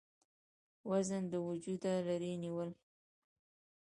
[0.89, 2.69] وزن د وجوده لرې نيول،